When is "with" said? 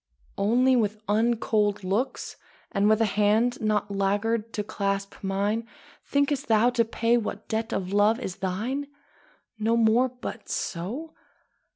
0.75-0.99, 2.89-3.01